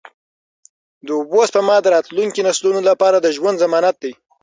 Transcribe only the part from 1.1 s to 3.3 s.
اوبو سپما د راتلونکو نسلونو لپاره د